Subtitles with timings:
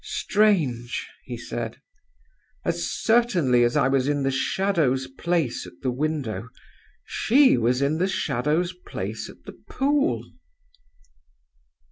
[0.03, 1.77] "'Strange!' he said.
[2.65, 6.49] 'As certainly as I was in the Shadow's place at the window,
[7.05, 10.23] she was in the Shadow's place at the pool!